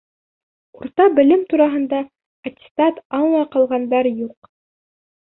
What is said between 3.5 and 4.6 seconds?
ҡалғандар юҡ.